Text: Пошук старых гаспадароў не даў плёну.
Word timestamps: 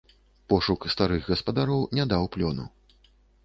Пошук 0.53 0.87
старых 0.93 1.29
гаспадароў 1.33 1.87
не 1.99 2.03
даў 2.15 2.23
плёну. 2.37 2.69